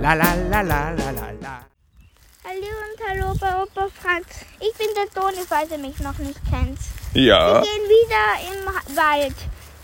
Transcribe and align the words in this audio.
La 0.00 0.14
la 0.14 0.34
la 0.50 0.60
la 0.62 0.90
la 0.90 1.10
la 1.10 1.30
la. 1.42 1.56
Hallo 2.44 2.70
und 2.86 2.98
hallo 3.08 3.34
bei 3.40 3.48
Opa 3.62 3.88
Franz. 4.00 4.26
Ich 4.60 4.72
bin 4.78 4.88
der 4.94 5.08
Toni, 5.12 5.38
falls 5.48 5.70
ihr 5.70 5.78
mich 5.78 5.98
noch 6.00 6.16
nicht 6.18 6.38
kennt. 6.50 6.78
Ja, 7.14 7.56
Wir 7.56 7.62
gehen 7.62 7.88
wieder 7.88 8.24
im 8.50 8.96
Wald. 8.96 9.34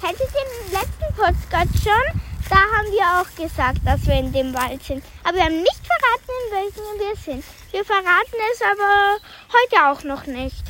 Hättet 0.02 0.20
ihr 0.20 0.46
den 0.52 0.72
letzten 0.78 1.14
Podcast 1.16 1.82
schon? 1.82 2.20
Da 2.48 2.56
haben 2.56 2.88
wir 2.92 3.06
auch 3.20 3.36
gesagt, 3.42 3.78
dass 3.84 4.06
wir 4.06 4.14
in 4.14 4.32
dem 4.32 4.52
Wald 4.54 4.82
sind. 4.84 5.02
Aber 5.24 5.36
wir 5.38 5.44
haben 5.44 5.56
nicht 5.60 5.80
verraten, 5.86 6.32
in 6.42 6.56
welchem 6.58 7.00
wir 7.00 7.16
sind. 7.16 7.44
Wir 7.72 7.84
verraten 7.84 8.38
es 8.52 8.60
aber 8.62 9.18
heute 9.56 9.90
auch 9.90 10.04
noch 10.04 10.26
nicht. 10.26 10.62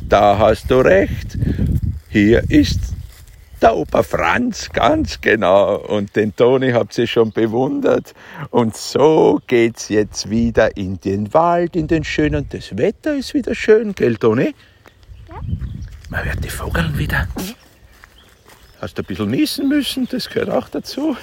da 0.00 0.38
hast 0.38 0.70
du 0.70 0.80
recht. 0.80 1.36
Hier 2.08 2.42
ist 2.50 2.80
der 3.60 3.74
Opa 3.74 4.02
Franz, 4.02 4.70
ganz 4.70 5.20
genau. 5.20 5.76
Und 5.76 6.14
den 6.16 6.34
Toni 6.36 6.72
habt 6.72 6.96
ihr 6.98 7.06
schon 7.06 7.32
bewundert. 7.32 8.14
Und 8.50 8.76
so 8.76 9.40
geht's 9.46 9.88
jetzt 9.88 10.28
wieder 10.30 10.76
in 10.76 11.00
den 11.00 11.32
Wald, 11.32 11.76
in 11.76 11.86
den 11.86 12.04
schönen. 12.04 12.48
Das 12.50 12.76
Wetter 12.76 13.14
ist 13.14 13.34
wieder 13.34 13.54
schön, 13.54 13.94
gell, 13.94 14.16
Toni? 14.16 14.54
Ja. 15.28 15.40
Man 16.08 16.24
hört 16.24 16.44
die 16.44 16.50
Vogeln 16.50 16.96
wieder. 16.98 17.26
Hast 18.80 18.96
du 18.98 19.02
ein 19.02 19.06
bisschen 19.06 19.30
niesen 19.30 19.68
müssen, 19.68 20.06
das 20.08 20.28
gehört 20.28 20.50
auch 20.50 20.68
dazu. 20.68 21.16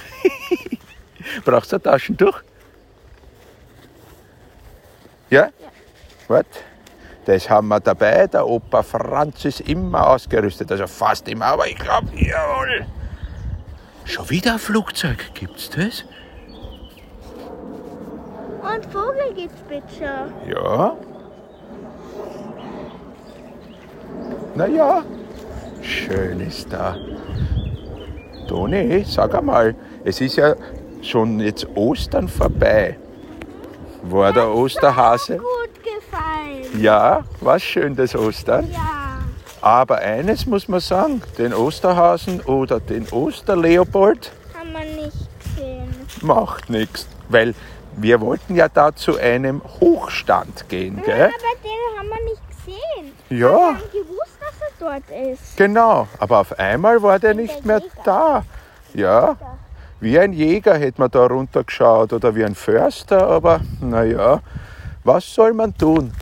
Brauchst 1.44 1.72
du 1.72 1.76
ein 1.76 1.82
Taschentuch? 1.82 2.42
Ja? 5.30 5.50
Wart. 6.28 6.46
Das 7.24 7.48
haben 7.48 7.68
wir 7.68 7.80
dabei. 7.80 8.26
Der 8.26 8.46
Opa 8.46 8.82
Franz 8.82 9.44
ist 9.44 9.60
immer 9.60 10.08
ausgerüstet, 10.10 10.70
also 10.70 10.86
fast 10.86 11.28
immer, 11.28 11.46
aber 11.46 11.66
ich 11.66 11.76
glaube, 11.76 12.08
jawohl. 12.14 12.86
Schon 14.04 14.28
wieder 14.28 14.52
ein 14.54 14.58
Flugzeug, 14.58 15.32
gibt's 15.34 15.70
das? 15.70 16.04
Und 18.60 18.84
Vogel 18.86 19.32
gibt's 19.34 19.62
bitte. 19.68 20.32
Ja. 20.46 20.96
Na 24.54 24.66
ja, 24.66 25.02
schön 25.80 26.40
ist 26.40 26.72
da. 26.72 26.96
Toni, 28.46 29.04
sag 29.06 29.34
einmal, 29.34 29.74
es 30.04 30.20
ist 30.20 30.36
ja 30.36 30.54
schon 31.02 31.40
jetzt 31.40 31.66
Ostern 31.74 32.28
vorbei. 32.28 32.98
War 34.02 34.32
der 34.32 34.54
Osterhase? 34.54 35.40
Ja, 36.78 37.22
war 37.40 37.58
schön 37.58 37.94
das 37.96 38.14
Ostern. 38.14 38.68
Ja. 38.70 38.78
Aber 39.60 39.98
eines 39.98 40.44
muss 40.46 40.68
man 40.68 40.80
sagen, 40.80 41.22
den 41.38 41.54
Osterhasen 41.54 42.40
oder 42.42 42.80
den 42.80 43.06
Osterleopold 43.10 44.32
Haben 44.58 44.72
wir 44.72 45.02
nicht 45.04 45.28
gesehen. 45.42 45.94
macht 46.22 46.68
nichts, 46.68 47.08
weil 47.28 47.54
wir 47.96 48.20
wollten 48.20 48.56
ja 48.56 48.68
da 48.68 48.94
zu 48.94 49.16
einem 49.18 49.62
Hochstand 49.80 50.68
gehen, 50.68 50.98
Ja, 50.98 51.02
gell? 51.04 51.24
aber 51.26 51.62
den 51.62 51.98
haben 51.98 52.08
wir 52.08 52.30
nicht 52.30 52.42
gesehen. 52.50 53.12
Wir 53.28 53.38
Ja, 53.38 53.52
haben 53.68 53.78
gewusst, 53.92 54.36
dass 54.40 54.60
er 54.60 55.00
dort 55.10 55.32
ist. 55.32 55.56
genau. 55.56 56.08
Aber 56.18 56.40
auf 56.40 56.58
einmal 56.58 57.00
war 57.02 57.18
der 57.18 57.34
nicht 57.34 57.64
mehr 57.64 57.80
da. 58.04 58.44
Ja, 58.92 59.36
wie 60.00 60.18
ein 60.18 60.32
Jäger 60.32 60.74
hätte 60.76 61.00
man 61.00 61.10
da 61.10 61.24
runtergeschaut 61.26 62.12
oder 62.12 62.34
wie 62.34 62.44
ein 62.44 62.54
Förster, 62.54 63.26
aber 63.28 63.60
naja, 63.80 64.40
was 65.04 65.32
soll 65.32 65.52
man 65.54 65.74
tun? 65.76 66.12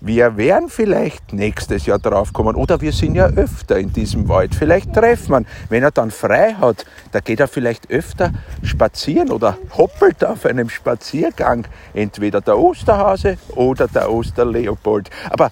Wir 0.00 0.36
werden 0.36 0.68
vielleicht 0.68 1.32
nächstes 1.32 1.86
Jahr 1.86 1.98
draufkommen 1.98 2.54
oder 2.54 2.80
wir 2.82 2.92
sind 2.92 3.14
ja 3.14 3.26
öfter 3.28 3.78
in 3.78 3.92
diesem 3.92 4.28
Wald. 4.28 4.54
Vielleicht 4.54 4.92
treffen 4.92 5.30
wir 5.30 5.38
ihn. 5.40 5.46
Wenn 5.70 5.82
er 5.82 5.90
dann 5.90 6.10
frei 6.10 6.54
hat, 6.54 6.84
da 7.12 7.20
geht 7.20 7.40
er 7.40 7.48
vielleicht 7.48 7.90
öfter 7.90 8.30
spazieren 8.62 9.30
oder 9.30 9.56
hoppelt 9.76 10.22
auf 10.24 10.44
einem 10.44 10.68
Spaziergang. 10.68 11.66
Entweder 11.94 12.42
der 12.42 12.58
Osterhase 12.58 13.38
oder 13.54 13.88
der 13.88 14.12
Osterleopold. 14.12 15.08
Aber 15.30 15.50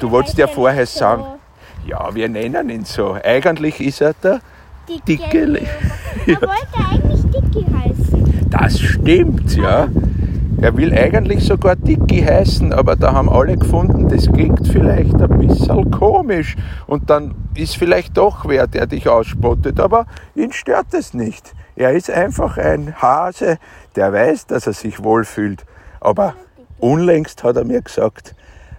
du 0.00 0.10
wolltest 0.10 0.38
ja 0.38 0.46
er 0.46 0.52
vorher 0.52 0.86
so 0.86 0.98
sagen, 0.98 1.24
ja, 1.86 2.12
wir 2.14 2.28
nennen 2.28 2.68
ihn 2.68 2.84
so. 2.84 3.16
Eigentlich 3.22 3.80
ist 3.80 4.00
er 4.00 4.14
der 4.14 4.40
Dicke 5.06 5.44
Le- 5.44 5.60
Er 6.26 6.40
wollte 6.42 6.90
eigentlich 6.90 7.22
Dicky 7.30 7.64
heißen. 7.72 8.50
Das 8.50 8.78
stimmt, 8.80 9.56
ja. 9.56 9.88
Er 10.62 10.76
will 10.76 10.96
eigentlich 10.96 11.44
sogar 11.44 11.74
Dicky 11.74 12.22
heißen, 12.22 12.72
aber 12.72 12.94
da 12.94 13.12
haben 13.12 13.28
alle 13.28 13.56
gefunden, 13.56 14.08
das 14.08 14.30
klingt 14.32 14.68
vielleicht 14.68 15.20
ein 15.20 15.38
bisschen 15.40 15.90
komisch. 15.90 16.54
Und 16.86 17.10
dann 17.10 17.34
ist 17.56 17.76
vielleicht 17.76 18.16
doch 18.16 18.46
wer, 18.46 18.68
der 18.68 18.86
dich 18.86 19.08
ausspottet, 19.08 19.80
aber 19.80 20.06
ihn 20.36 20.52
stört 20.52 20.94
es 20.94 21.14
nicht. 21.14 21.52
Er 21.74 21.94
ist 21.94 22.08
einfach 22.12 22.58
ein 22.58 22.94
Hase, 23.02 23.58
der 23.96 24.12
weiß, 24.12 24.46
dass 24.46 24.68
er 24.68 24.72
sich 24.72 25.02
wohlfühlt. 25.02 25.64
Aber 26.00 26.34
unlängst 26.78 27.42
hat 27.42 27.56
er 27.56 27.64
mir 27.64 27.82
gesagt, 27.82 28.36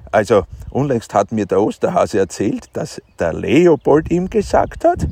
also 0.10 0.46
unlängst 0.70 1.14
hat 1.14 1.34
mir 1.34 1.46
der 1.46 1.60
Osterhase 1.60 2.18
erzählt, 2.18 2.70
dass 2.72 3.02
der 3.20 3.34
Leopold 3.34 4.10
ihm 4.10 4.30
gesagt 4.30 4.86
hat, 4.86 5.06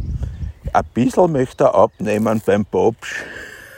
ein 0.72 0.86
bisschen 0.94 1.34
möchte 1.34 1.66
er 1.66 1.76
abnehmen 1.76 2.42
beim 2.46 2.64
Bobsch, 2.64 3.26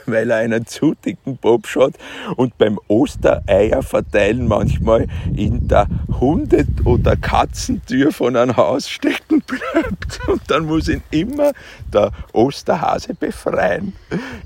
weil 0.12 0.30
er 0.30 0.38
einen 0.38 0.66
zu 0.66 0.94
dicken 0.94 1.36
Bobsch 1.36 1.76
hat 1.76 1.94
und 2.36 2.56
beim 2.58 2.78
Ostereier 2.88 3.82
verteilen 3.82 4.46
manchmal 4.48 5.06
in 5.36 5.66
der 5.68 5.86
Hunde- 6.20 6.66
oder 6.84 7.16
Katzentür 7.16 8.12
von 8.12 8.36
einem 8.36 8.56
Haus 8.56 8.88
stecken 8.88 9.42
bleibt. 9.42 10.20
Und 10.28 10.42
dann 10.48 10.64
muss 10.66 10.88
ihn 10.88 11.02
immer 11.10 11.52
der 11.92 12.12
Osterhase 12.32 13.14
befreien. 13.14 13.92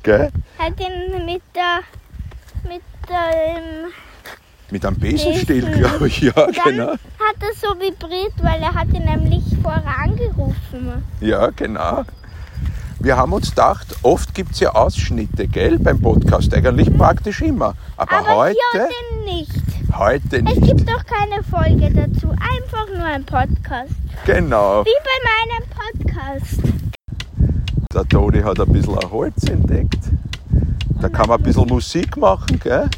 Gell? 0.02 0.30
Hat 0.58 0.80
ihn 0.80 1.24
mit 1.24 1.42
der. 1.54 1.80
mit 2.64 2.82
dem. 3.08 3.92
Mit 4.70 4.84
einem 4.84 4.98
Besenstiel, 4.98 5.62
Besen. 5.64 5.72
glaube 5.80 6.08
ich. 6.08 6.20
Ja, 6.20 6.32
Dann 6.32 6.52
genau. 6.64 6.90
hat 6.92 7.36
er 7.40 7.54
so 7.54 7.68
vibriert, 7.78 8.34
weil 8.42 8.60
er 8.60 8.74
hat 8.74 8.88
ihn 8.92 9.04
nämlich 9.04 9.42
vorher 9.62 9.98
angerufen. 9.98 11.02
Ja, 11.20 11.48
genau. 11.50 12.04
Wir 13.00 13.16
haben 13.16 13.32
uns 13.32 13.50
gedacht, 13.50 13.86
oft 14.02 14.34
gibt 14.34 14.52
es 14.52 14.60
ja 14.60 14.74
Ausschnitte, 14.74 15.46
gell, 15.46 15.78
beim 15.78 16.00
Podcast, 16.00 16.52
eigentlich 16.52 16.94
praktisch 16.96 17.40
immer. 17.42 17.74
Aber, 17.96 18.18
Aber 18.18 18.36
heute, 18.36 18.56
hier 18.72 19.24
nicht. 19.24 19.52
heute 19.96 20.38
Es 20.38 20.42
nicht. 20.42 20.62
gibt 20.62 20.88
doch 20.88 21.04
keine 21.06 21.42
Folge 21.44 21.90
dazu. 21.92 22.30
Einfach 22.30 22.86
nur 22.92 23.04
ein 23.04 23.24
Podcast. 23.24 23.92
Genau. 24.24 24.84
Wie 24.84 24.90
bei 25.04 25.18
meinem 25.30 25.68
Podcast. 25.70 26.60
Der 27.94 28.04
Toni 28.08 28.40
hat 28.42 28.58
ein 28.60 28.72
bisschen 28.72 28.98
ein 28.98 29.10
Holz 29.10 29.44
entdeckt. 29.44 29.98
Da 31.00 31.08
kann 31.08 31.28
man 31.28 31.38
ein 31.38 31.44
bisschen 31.44 31.68
Musik 31.68 32.16
machen, 32.16 32.58
gell? 32.58 32.88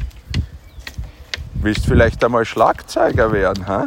Willst 1.55 1.85
vielleicht 1.85 2.23
einmal 2.23 2.43
Schlagzeuger 2.43 3.31
werden, 3.31 3.67
hä? 3.67 3.85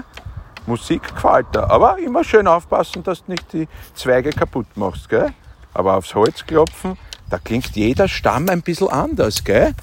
Musik 0.66 1.02
gefällt 1.12 1.52
dir. 1.52 1.68
Aber 1.68 1.98
immer 1.98 2.22
schön 2.22 2.46
aufpassen, 2.46 3.02
dass 3.02 3.24
du 3.24 3.32
nicht 3.32 3.52
die 3.52 3.66
Zweige 3.94 4.30
kaputt 4.30 4.66
machst, 4.76 5.08
gell? 5.08 5.32
Aber 5.74 5.96
aufs 5.96 6.14
Holz 6.14 6.46
klopfen, 6.46 6.96
da 7.28 7.38
klingt 7.38 7.74
jeder 7.74 8.08
Stamm 8.08 8.48
ein 8.48 8.62
bisschen 8.62 8.88
anders, 8.88 9.44
gell? 9.44 9.74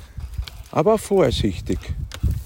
Aber 0.72 0.98
vorsichtig. 0.98 1.80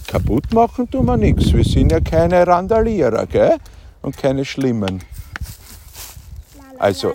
Kaputt 0.07 0.53
machen 0.53 0.89
tun 0.89 1.05
wir 1.05 1.17
nichts. 1.17 1.53
Wir 1.53 1.63
sind 1.63 1.91
ja 1.91 1.99
keine 1.99 2.45
Randalierer, 2.45 3.25
gell? 3.27 3.57
Und 4.01 4.17
keine 4.17 4.45
Schlimmen. 4.45 5.01
Also, 6.79 7.13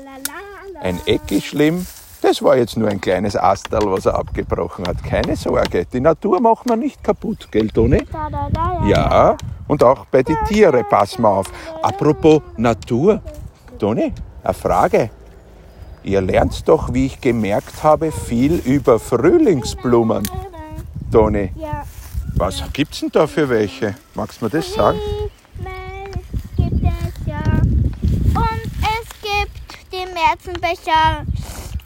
Ein 0.81 0.99
Eck 1.05 1.31
ist 1.31 1.47
schlimm. 1.47 1.87
Das 2.23 2.43
war 2.43 2.57
jetzt 2.57 2.77
nur 2.77 2.89
ein 2.89 3.01
kleines 3.01 3.37
Astal, 3.37 3.83
was 3.85 4.07
er 4.07 4.15
abgebrochen 4.15 4.87
hat. 4.87 5.03
Keine 5.03 5.37
Sorge, 5.37 5.87
die 5.87 6.01
Natur 6.01 6.41
macht 6.41 6.67
man 6.67 6.79
nicht 6.79 7.03
kaputt, 7.03 7.49
gell, 7.51 7.69
Toni? 7.69 8.03
Ja, 8.87 9.37
und 9.69 9.83
auch 9.83 10.05
bei 10.07 10.23
den 10.23 10.37
Tieren, 10.47 10.85
pass 10.89 11.19
mal 11.19 11.31
auf. 11.39 11.47
Apropos 11.83 12.43
Natur. 12.57 13.21
Toni, 13.79 14.13
eine 14.43 14.55
Frage. 14.55 15.11
Ihr 16.03 16.21
lernt 16.21 16.67
doch, 16.69 16.93
wie 16.93 17.07
ich 17.07 17.21
gemerkt 17.21 17.83
habe, 17.83 18.11
viel 18.11 18.55
über 18.65 18.99
Frühlingsblumen. 18.99 20.27
Toni, 21.13 21.53
Ja. 21.57 21.85
was 22.37 22.63
gibt's 22.73 23.01
denn 23.01 23.11
da 23.13 23.27
für 23.27 23.49
welche? 23.49 23.95
Magst 24.15 24.41
du 24.41 24.47
mir 24.47 24.51
das 24.51 24.73
sagen? 24.73 24.99
Gibt 26.57 26.83
es 26.85 27.27
ja. 27.27 27.43
Und 27.43 28.71
es 28.81 29.09
gibt 29.21 29.93
den 29.93 30.09
Märzenbecher. 30.15 31.25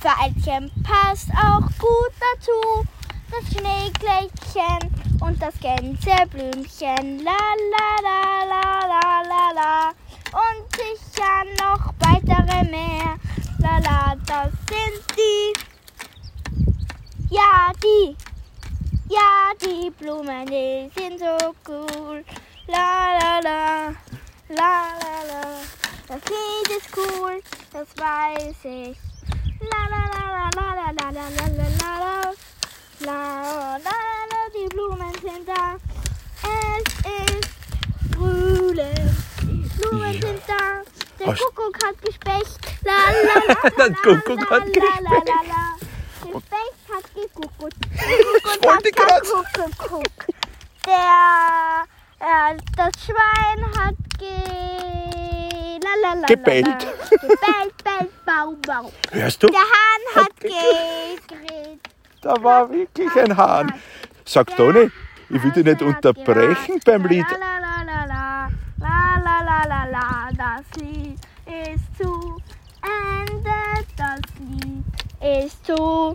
Veilchen 0.00 0.70
passt 0.82 1.30
auch 1.30 1.66
gut 1.78 2.12
dazu. 2.20 2.86
Das 3.30 3.50
Schneeglättchen 3.50 4.90
und 5.20 5.42
das 5.42 5.54
Gänseblümchen. 5.60 7.24
La 7.24 7.32
la 7.72 7.90
la 8.02 8.44
la 8.52 8.86
la 8.86 9.22
la 9.22 9.50
la. 9.54 9.88
Und 10.32 10.64
sicher 10.76 11.44
noch 11.58 11.92
weitere 12.00 12.64
mehr. 12.70 13.14
La 13.64 13.78
la, 13.78 14.14
das 14.26 14.52
sind 14.68 15.02
die. 15.16 15.52
Ja, 17.30 17.72
die. 17.82 18.14
Ja, 19.08 19.52
die 19.58 19.90
Blumen, 19.90 20.44
die 20.44 20.90
sind 20.94 21.18
so 21.18 21.54
cool. 21.66 22.22
La 22.66 23.16
la 23.18 23.40
la, 23.40 23.94
la 24.50 24.72
la 25.00 25.16
la. 25.30 25.42
Das 26.08 26.20
Lied 26.28 26.76
ist 26.76 26.90
cool, 26.94 27.42
das 27.72 27.88
weiß 27.96 28.64
ich. 28.64 28.98
La 29.70 29.80
la 29.92 30.02
la 30.12 30.24
la 30.36 30.46
la 30.56 30.70
la 30.76 30.90
la 30.92 31.08
la 31.08 31.46
la 31.46 31.56
la 31.56 31.68
la 31.86 32.20
la 33.00 33.78
la 33.78 33.98
la 34.30 34.40
die 34.52 34.68
Blumen 34.74 35.14
sind 35.22 35.48
da. 35.48 35.76
Es 36.42 36.84
ist 37.18 37.48
frühling. 38.12 39.16
Die 39.40 39.68
Blumen 39.78 40.20
sind. 40.20 40.33
Der 41.24 41.34
Kuckuck 41.34 41.76
hat 41.84 42.02
Gespecht. 42.02 42.58
La 42.84 42.92
la 42.92 43.40
la 43.46 43.54
la 43.62 43.70
Der 43.70 43.88
la, 43.88 43.94
Kuckuck 43.96 44.40
la, 44.40 44.50
hat 44.50 44.50
la, 44.50 44.58
la, 44.58 44.72
Gespecht. 44.72 45.02
la, 45.02 45.40
la. 45.52 45.64
Gespecht 46.32 46.84
hat 46.92 47.14
gekuckuckt. 47.14 48.64
Wollte 48.64 48.88
ich 48.88 48.94
grad- 48.94 49.22
geguckt. 49.78 50.26
Der, 50.86 51.84
äh, 52.20 52.56
das 52.76 52.92
Schwein 53.04 53.64
hat 53.78 53.94
ge... 54.18 54.28
La, 55.82 55.90
la, 56.02 56.14
la, 56.14 56.20
la, 56.20 56.26
Gebellt. 56.26 56.66
La. 56.66 56.78
Gebellt, 57.20 57.84
bellt, 57.84 58.24
bau, 58.26 58.54
bau. 58.66 58.92
Hörst 59.12 59.42
du? 59.42 59.46
Der 59.48 59.58
Hahn 59.60 60.02
hat 60.16 60.24
Hat 60.24 60.40
gegrillt. 60.40 61.80
Da 62.22 62.42
war 62.42 62.70
wirklich 62.70 63.10
ein 63.16 63.36
Hahn. 63.36 63.72
Sag 64.24 64.54
Toni, 64.56 64.90
ich 65.30 65.42
will 65.42 65.50
dich 65.52 65.64
nicht 65.64 65.82
unterbrechen 65.82 66.80
beim 66.84 67.04
Lied. 67.06 67.26
La, 67.30 67.36
la, 67.58 67.82
la, 67.84 68.04
la, 68.06 68.48
la, 68.78 69.18
la, 69.24 69.42
la, 69.44 69.64
la, 69.68 69.84
la, 69.90 70.28
das 70.36 70.82
Lied 70.82 71.13
das 73.96 74.20
Lied 74.40 74.84
ist 75.42 75.64
zu. 75.66 76.14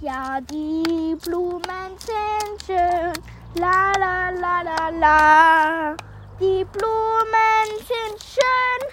Ja, 0.00 0.40
die 0.40 1.14
Blumen 1.22 1.92
sind 1.98 2.62
schön, 2.64 3.12
la, 3.54 3.92
la, 3.98 4.30
la, 4.30 4.62
la, 4.62 4.88
la. 4.88 5.96
Die 6.40 6.64
Blumen 6.64 7.68
sind 7.76 8.18
schön, 8.22 8.88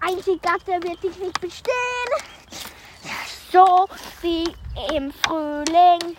ein 0.00 0.22
Zigatte 0.22 0.82
wird 0.82 1.02
dich 1.02 1.18
nicht 1.18 1.38
bestehen. 1.40 2.10
So 3.52 3.86
wie 4.22 4.44
im 4.94 5.12
Frühling 5.12 6.16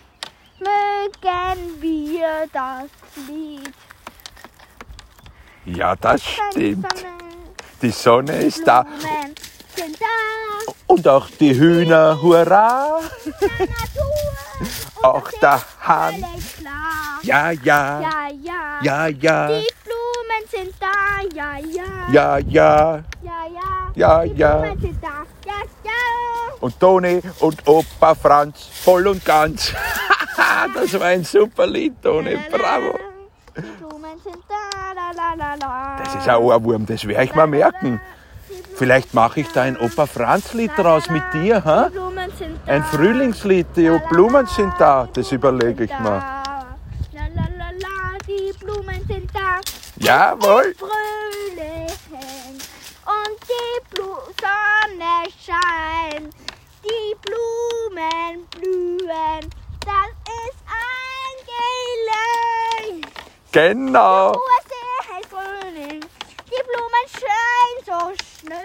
mögen 0.60 1.82
wir 1.82 2.48
das 2.54 2.90
Lied. 3.28 3.74
Ja, 5.76 5.96
das 5.96 6.22
stimmt. 6.24 7.06
Die 7.82 7.92
Sonne 7.92 8.44
ist 8.44 8.66
da. 8.66 8.86
Und 10.88 11.08
auch 11.08 11.30
die 11.40 11.56
Hühner, 11.56 12.20
hurra! 12.22 13.00
Auch 15.02 15.32
der 15.42 15.62
Hahn. 15.82 16.26
Ja, 17.22 17.52
ja, 17.52 18.02
Ja, 18.02 18.28
ja. 18.82 19.08
ja, 19.08 19.48
Die 19.48 19.68
Blumen 19.86 20.44
sind 20.50 20.74
da. 20.80 21.22
Ja, 21.34 21.58
ja. 21.58 21.84
ja, 22.12 22.38
ja. 22.38 23.04
Ja, 23.22 23.46
ja. 23.54 23.92
Ja, 23.96 24.24
Die 24.24 24.34
ja. 24.34 24.58
Blumen 24.58 24.82
sind 24.82 25.04
da. 25.04 25.26
Ja, 25.46 25.54
ja. 25.84 25.92
Und 26.60 26.80
Toni 26.80 27.22
und 27.40 27.68
Opa 27.68 28.16
Franz 28.16 28.68
voll 28.84 29.08
und 29.08 29.24
ganz. 29.24 29.72
das 30.74 31.00
war 31.00 31.08
ein 31.08 31.24
super 31.24 31.68
Lied, 31.68 32.02
Toni. 32.02 32.38
Bravo. 32.52 33.00
Die 33.56 33.62
Blumen 33.62 34.20
sind 34.24 34.44
da. 34.48 34.94
La, 34.94 34.94
la, 34.94 35.02
la, 35.02 35.12
la. 35.12 35.18
Das 35.38 36.16
ist 36.16 36.28
ein 36.28 36.38
Ohrwurm, 36.38 36.86
das 36.86 37.06
werde 37.08 37.24
ich 37.24 37.36
mal 37.36 37.48
merken. 37.48 38.02
Vielleicht 38.76 39.14
mache 39.14 39.42
ich 39.42 39.48
da 39.52 39.64
ein 39.64 39.78
Opa 39.78 40.06
Franz 40.06 40.54
Lied 40.54 40.72
draus 40.78 41.10
mit 41.10 41.24
dir, 41.34 41.62
Die 41.62 41.70
ha? 41.70 41.90
Blumen 41.90 42.32
sind 42.38 42.58
da. 42.66 42.74
Ein 42.74 42.84
Frühlingslied, 42.84 43.68
die 43.76 43.90
Blumen 44.10 44.46
sind 44.48 44.74
da. 44.80 45.08
Das 45.14 45.32
überlege 45.32 45.84
ich 45.84 45.92
la, 45.92 46.44
die 48.28 48.54
Blumen 48.60 49.06
sind 49.08 49.30
da. 49.34 49.60
Jawohl. 49.98 50.74
Frühling. 50.78 51.88
Und 53.06 53.38
die 53.44 53.96
Blu 53.96 54.16
Sonne 54.40 55.28
scheint. 55.46 56.34
Die 56.84 57.16
Blumen 57.26 58.46
blühen. 58.52 59.50
Das 59.82 60.12
ist 60.46 60.60
ein 60.70 61.36
Gelänk. 62.86 63.08
Genau. 63.52 64.32
Oh, 64.32 64.40
es 64.60 64.66
ist 64.66 65.30
Frühling. 65.30 66.02
Die 66.46 66.64
Blumen 66.68 67.06
scheinen 67.12 67.79
so 67.90 68.14
schnell. 68.40 68.60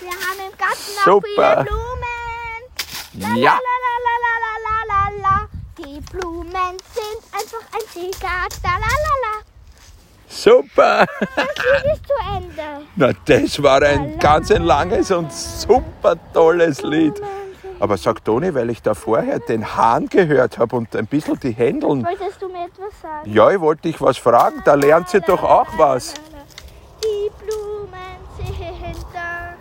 Wir 0.00 0.10
haben 0.10 0.40
im 0.50 0.56
Garten 0.56 0.94
auch 1.00 1.04
Super. 1.04 1.24
viele 1.24 1.64
Blumen. 1.64 3.40
Ja. 3.42 3.58
La, 3.58 3.78
la, 3.84 4.76
la, 4.88 5.22
la. 5.22 5.48
Die 5.78 6.00
Blumen 6.00 6.76
sind 6.94 7.22
einfach 7.32 7.64
ein 7.72 8.10
la. 8.20 9.34
Super. 10.28 11.06
Das 11.34 11.46
Lied 11.46 11.92
ist 11.92 12.06
zu 12.06 12.14
Ende. 12.36 12.86
Na, 12.96 13.12
das 13.24 13.62
war 13.62 13.82
ein 13.82 14.18
ganz 14.18 14.50
ein 14.50 14.62
langes 14.62 15.10
und 15.10 15.32
super 15.32 16.16
tolles 16.32 16.82
Lied. 16.82 17.20
Aber 17.80 17.96
sag 17.96 18.24
Toni, 18.24 18.54
weil 18.54 18.70
ich 18.70 18.80
da 18.80 18.94
vorher 18.94 19.40
den 19.40 19.76
Hahn 19.76 20.08
gehört 20.08 20.58
habe 20.58 20.76
und 20.76 20.94
ein 20.94 21.06
bisschen 21.06 21.38
die 21.40 21.50
Händeln. 21.50 22.04
Wolltest 22.04 22.40
du 22.40 22.48
mir 22.48 22.66
etwas 22.66 23.00
sagen? 23.02 23.32
Ja, 23.32 23.50
ich 23.50 23.60
wollte 23.60 23.82
dich 23.82 24.00
was 24.00 24.18
fragen, 24.18 24.62
da 24.64 24.74
lernt 24.74 25.08
sie 25.08 25.20
doch 25.20 25.42
auch 25.42 25.66
was. 25.76 26.14
Die 27.02 27.30
Blumen 27.44 28.16
sind 28.36 29.04
da. 29.12 29.54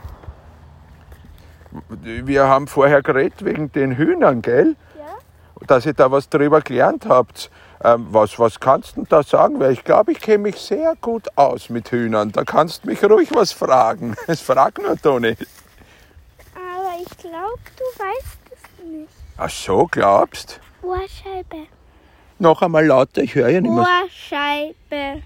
Wir 2.01 2.47
haben 2.47 2.67
vorher 2.67 3.01
geredet 3.01 3.45
wegen 3.45 3.71
den 3.71 3.95
Hühnern, 3.95 4.41
gell? 4.41 4.75
Ja? 4.97 5.65
Dass 5.67 5.85
ihr 5.85 5.93
da 5.93 6.11
was 6.11 6.29
drüber 6.29 6.61
gelernt 6.61 7.05
habt. 7.07 7.49
Ähm, 7.83 8.07
was, 8.11 8.37
was 8.37 8.59
kannst 8.59 8.91
du 8.91 9.01
denn 9.01 9.07
da 9.09 9.23
sagen? 9.23 9.59
Weil 9.59 9.71
ich 9.71 9.83
glaube, 9.83 10.11
ich 10.11 10.21
kenne 10.21 10.39
mich 10.39 10.57
sehr 10.57 10.95
gut 11.01 11.27
aus 11.35 11.69
mit 11.69 11.89
Hühnern. 11.91 12.31
Da 12.31 12.43
kannst 12.43 12.83
du 12.83 12.89
mich 12.89 13.03
ruhig 13.03 13.29
was 13.33 13.51
fragen. 13.51 14.15
Es 14.27 14.41
frag 14.41 14.79
nur, 14.79 14.95
Toni. 14.97 15.35
Aber 16.55 17.01
ich 17.01 17.17
glaube, 17.17 17.59
du 17.77 18.03
weißt 18.03 18.37
es 18.51 18.85
nicht. 18.85 19.09
Ach 19.37 19.49
so, 19.49 19.87
glaubst? 19.89 20.59
Ohrscheibe. 20.83 21.67
Noch 22.37 22.61
einmal 22.61 22.85
lauter, 22.85 23.21
ich 23.21 23.35
höre 23.35 23.49
ja 23.49 23.61
nicht 23.61 23.71
mehr. 23.71 23.85
Ohrscheibe. 24.03 25.23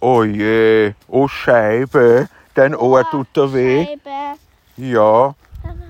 Oh 0.00 0.22
je, 0.24 0.92
oh 1.08 1.26
Scheibe, 1.26 2.28
dein 2.54 2.74
Ohr 2.74 3.04
tut 3.10 3.28
da 3.32 3.52
weh. 3.52 3.84
Scheibe. 3.84 4.38
Ja. 4.76 5.34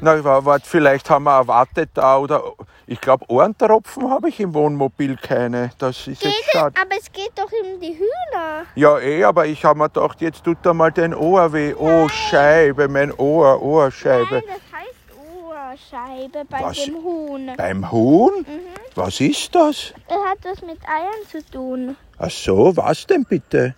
Na, 0.00 0.61
vielleicht 0.62 1.09
haben 1.11 1.25
wir 1.25 1.37
erwartet 1.38 1.91
da 1.94 2.19
oder 2.19 2.43
ich 2.87 3.00
glaube 3.00 3.25
Ohrentropfen 3.29 4.11
habe 4.11 4.29
ich 4.29 4.38
im 4.41 4.53
Wohnmobil 4.55 5.17
keine. 5.17 5.71
Das 5.79 6.06
ist 6.06 6.21
Geht 6.21 6.33
jetzt 6.33 6.53
schade. 6.53 6.75
aber 6.81 6.97
es 6.99 7.11
geht 7.11 7.33
doch 7.35 7.50
um 7.50 7.81
die 7.81 7.94
Hühner. 7.99 8.67
Ja, 8.75 8.99
eh, 8.99 9.25
aber 9.25 9.47
ich 9.47 9.65
habe 9.65 9.79
mir 9.79 9.88
gedacht, 9.88 10.21
jetzt 10.21 10.44
tut 10.44 10.59
er 10.65 10.75
mal 10.75 10.93
dein 10.93 11.14
Ohr 11.14 11.52
weh. 11.52 11.75
Oh 11.75 12.09
Scheibe, 12.09 12.88
mein 12.88 13.12
Ohr, 13.12 13.61
Ohrscheibe. 13.62 14.26
Nein, 14.31 14.43
das 14.47 14.81
heißt 14.81 14.97
Ohrscheibe 15.45 16.45
bei 16.49 16.61
Was? 16.61 16.85
dem 16.85 16.95
Huhn. 17.02 17.50
Beim 17.57 17.90
Huhn? 17.90 18.33
Mhm. 18.47 18.61
Was 18.95 19.21
ist 19.21 19.55
das? 19.55 19.93
Es 20.09 20.14
hat 20.14 20.38
was 20.45 20.62
mit 20.62 20.78
Eiern 20.88 21.26
zu 21.31 21.45
tun. 21.50 21.97
Ach 22.19 22.31
so, 22.31 22.76
was 22.76 23.07
denn 23.07 23.25
bitte? 23.25 23.75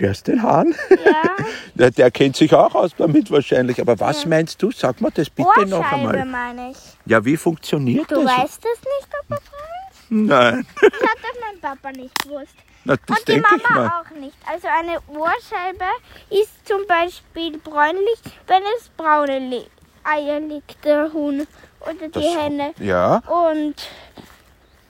Hörst 0.00 0.26
den 0.28 0.42
Hahn? 0.42 0.74
Ja, 0.90 1.22
Der, 1.74 1.90
der 1.90 2.10
kennt 2.10 2.34
sich 2.36 2.52
auch 2.54 2.74
aus 2.74 2.92
damit 2.96 3.30
wahrscheinlich. 3.30 3.80
Aber 3.80 3.98
was 4.00 4.24
meinst 4.26 4.60
du? 4.62 4.70
Sag 4.70 5.00
mal 5.00 5.10
das 5.14 5.28
bitte 5.30 5.66
noch 5.66 5.78
Ohrscheibe 5.80 6.08
einmal. 6.10 6.24
meine 6.24 6.70
ich. 6.72 6.76
Ja, 7.06 7.24
wie 7.24 7.36
funktioniert 7.36 8.10
Du 8.10 8.22
das? 8.22 8.24
weißt 8.38 8.64
es 8.64 8.80
nicht, 8.80 9.10
Papa 9.10 9.40
Franz? 9.42 9.96
Nein, 10.08 10.66
Das 10.80 10.92
hat 10.92 11.18
doch 11.22 11.40
mein 11.40 11.60
Papa 11.60 11.92
nicht 11.92 12.18
gewusst. 12.22 12.54
Na, 12.84 12.96
das 13.06 13.18
Und 13.18 13.28
die 13.28 13.40
Mama 13.40 14.00
auch 14.00 14.10
nicht. 14.18 14.36
Also 14.50 14.66
eine 14.68 14.98
Ohrscheibe 15.08 15.84
ist 16.30 16.66
zum 16.66 16.86
Beispiel 16.88 17.58
bräunlich, 17.58 18.18
wenn 18.46 18.62
es 18.78 18.88
braune 18.96 19.38
Le 19.50 19.66
Eier 20.02 20.40
legt, 20.40 20.82
der 20.84 21.12
Huhn 21.12 21.46
oder 21.80 21.92
die 22.08 22.10
Das- 22.10 22.24
Henne 22.36 22.72
Ja, 22.78 23.16
und 23.28 23.74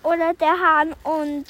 oder 0.05 0.33
der 0.35 0.53
Hahn 0.59 0.95
und 1.03 1.45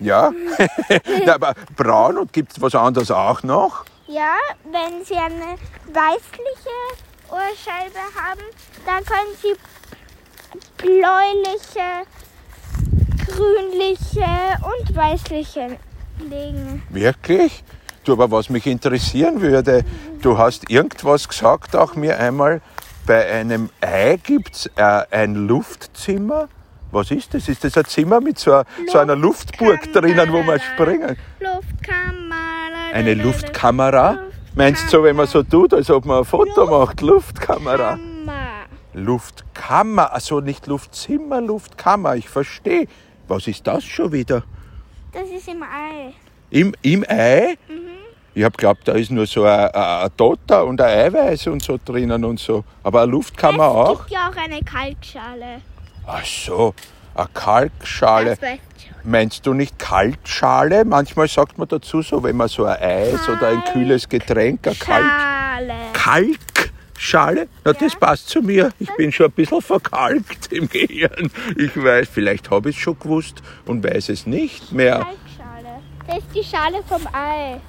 ja. 0.00 0.32
Na, 1.26 1.34
aber 1.34 1.54
braun 1.76 2.18
und 2.18 2.32
gibt 2.32 2.52
es 2.52 2.60
was 2.60 2.74
anderes 2.74 3.10
auch 3.10 3.42
noch? 3.42 3.84
ja, 4.08 4.36
wenn 4.64 5.04
sie 5.04 5.14
eine 5.14 5.58
weißliche 5.92 6.70
Ohrscheibe 7.28 8.00
haben, 8.16 8.40
dann 8.86 9.04
können 9.04 9.34
sie 9.40 9.54
bläuliche, 10.78 12.06
grünliche 13.26 14.24
und 14.62 14.96
weißliche 14.96 15.78
legen. 16.20 16.82
Wirklich? 16.88 17.62
Du, 18.04 18.14
aber 18.14 18.30
was 18.30 18.48
mich 18.48 18.66
interessieren 18.66 19.42
würde, 19.42 19.84
du 20.22 20.38
hast 20.38 20.70
irgendwas 20.70 21.28
gesagt, 21.28 21.76
auch 21.76 21.94
mir 21.94 22.18
einmal, 22.18 22.62
bei 23.06 23.30
einem 23.30 23.68
Ei 23.82 24.18
gibt 24.22 24.54
es 24.54 24.66
äh, 24.76 25.02
ein 25.10 25.34
Luftzimmer. 25.34 26.48
Was 26.90 27.10
ist 27.10 27.34
das? 27.34 27.48
Ist 27.48 27.62
das 27.64 27.76
ein 27.76 27.84
Zimmer 27.84 28.20
mit 28.20 28.38
so, 28.38 28.52
einer- 28.52 28.64
so 28.90 28.98
einer 28.98 29.16
Luftburg 29.16 29.92
drinnen, 29.92 30.32
wo 30.32 30.42
man 30.42 30.58
springen? 30.60 31.16
Luftkamera. 31.40 32.92
Eine 32.92 33.14
Luftkamera? 33.14 34.18
Meinst 34.54 34.84
du 34.86 34.88
so, 34.98 35.02
wenn 35.04 35.16
man 35.16 35.26
so 35.26 35.42
tut, 35.42 35.74
als 35.74 35.90
ob 35.90 36.04
man 36.06 36.18
ein 36.18 36.24
Foto 36.24 36.66
macht? 36.66 37.00
Luftkamera. 37.00 37.96
Kammer. 37.96 38.48
Luftkammer, 38.94 40.12
also 40.12 40.40
nicht 40.40 40.66
Luftzimmer, 40.66 41.40
Luftkammer, 41.40 42.16
ich 42.16 42.28
verstehe. 42.28 42.86
Was 43.28 43.46
ist 43.46 43.66
das 43.66 43.84
schon 43.84 44.10
wieder? 44.12 44.42
Das 45.12 45.28
ist 45.28 45.46
im 45.48 45.62
Ei. 45.62 46.12
Im, 46.50 46.74
im 46.82 47.04
Ei? 47.08 47.56
Mhm. 47.68 47.74
Ich 48.34 48.44
hab 48.44 48.56
glaubt, 48.56 48.86
da 48.88 48.92
ist 48.92 49.10
nur 49.10 49.26
so 49.26 49.44
ein, 49.44 49.68
ein, 49.72 50.08
Dotter 50.16 50.64
und 50.64 50.80
ein 50.80 51.12
Eiweiß 51.12 51.48
und 51.48 51.62
so 51.62 51.78
drinnen 51.84 52.24
und 52.24 52.38
so. 52.40 52.64
Aber 52.82 53.02
eine 53.02 53.10
Luftkammer 53.12 53.64
es 53.68 53.74
auch? 53.74 53.98
gibt 54.06 54.10
ja 54.10 54.30
auch 54.30 54.36
eine 54.36 54.60
Kalkschale. 54.62 55.60
Ach 56.10 56.24
so, 56.24 56.74
eine 57.14 57.28
Kalkschale. 57.34 58.38
Meinst 59.04 59.44
du 59.44 59.52
nicht 59.52 59.78
Kaltschale? 59.78 60.86
Manchmal 60.86 61.28
sagt 61.28 61.58
man 61.58 61.68
dazu 61.68 62.00
so, 62.00 62.22
wenn 62.22 62.34
man 62.34 62.48
so 62.48 62.64
ein 62.64 62.80
Eis 62.80 63.28
oder 63.28 63.48
ein 63.48 63.62
kühles 63.72 64.08
Getränk, 64.08 64.66
ein 64.66 64.78
Kalk, 64.78 65.04
Schale. 65.04 65.74
Kalkschale? 65.92 67.48
Na, 67.62 67.74
das 67.74 67.94
passt 67.94 68.30
zu 68.30 68.40
mir. 68.40 68.72
Ich 68.78 68.88
bin 68.96 69.12
schon 69.12 69.26
ein 69.26 69.32
bisschen 69.32 69.60
verkalkt 69.60 70.50
im 70.50 70.70
Gehirn. 70.70 71.30
Ich 71.58 71.76
weiß, 71.76 72.08
vielleicht 72.10 72.50
habe 72.50 72.70
ich 72.70 72.76
es 72.76 72.82
schon 72.82 72.98
gewusst 72.98 73.42
und 73.66 73.84
weiß 73.84 74.08
es 74.08 74.26
nicht 74.26 74.72
mehr. 74.72 75.00
Kalkschale. 75.00 75.82
Das 76.06 76.18
ist 76.18 76.34
die 76.34 76.42
Schale 76.42 76.82
vom 76.88 77.06
Ei. 77.12 77.60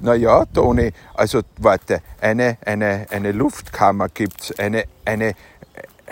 Naja, 0.00 0.44
Toni, 0.46 0.92
also 1.14 1.42
warte, 1.58 2.02
eine, 2.20 2.58
eine, 2.64 3.06
eine 3.10 3.32
Luftkammer 3.32 4.08
gibt's, 4.08 4.56
eine, 4.56 4.84
eine, 5.04 5.34